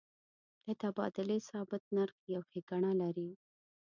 [0.65, 3.29] د تبادلې ثابت نرخ یو ښیګڼه لري.